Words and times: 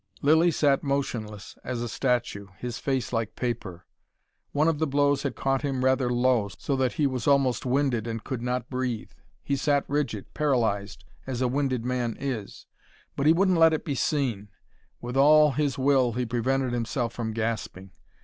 Lilly 0.23 0.49
sat 0.49 0.81
motionless 0.81 1.59
as 1.63 1.79
a 1.83 1.87
statue, 1.87 2.47
his 2.57 2.79
face 2.79 3.13
like 3.13 3.35
paper. 3.35 3.85
One 4.51 4.67
of 4.67 4.79
the 4.79 4.87
blows 4.87 5.21
had 5.21 5.35
caught 5.35 5.61
him 5.61 5.85
rather 5.85 6.09
low, 6.09 6.47
so 6.57 6.75
that 6.77 6.93
he 6.93 7.05
was 7.05 7.27
almost 7.27 7.67
winded 7.67 8.07
and 8.07 8.23
could 8.23 8.41
not 8.41 8.67
breathe. 8.67 9.11
He 9.43 9.55
sat 9.55 9.85
rigid, 9.87 10.33
paralysed 10.33 11.05
as 11.27 11.39
a 11.39 11.47
winded 11.47 11.85
man 11.85 12.17
is. 12.19 12.65
But 13.15 13.27
he 13.27 13.33
wouldn't 13.33 13.59
let 13.59 13.73
it 13.73 13.85
be 13.85 13.93
seen. 13.93 14.49
With 15.01 15.15
all 15.17 15.51
his 15.51 15.77
will 15.77 16.13
he 16.13 16.25
prevented 16.25 16.73
himself 16.73 17.13
from 17.13 17.31
gasping. 17.31 17.91